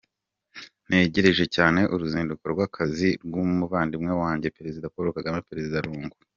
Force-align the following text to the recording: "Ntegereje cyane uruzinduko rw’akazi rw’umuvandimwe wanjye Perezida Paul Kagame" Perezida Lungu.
"Ntegereje 0.87 1.45
cyane 1.55 1.79
uruzinduko 1.93 2.43
rw’akazi 2.53 3.09
rw’umuvandimwe 3.25 4.13
wanjye 4.21 4.53
Perezida 4.57 4.91
Paul 4.93 5.07
Kagame" 5.17 5.41
Perezida 5.49 5.85
Lungu. 5.87 6.17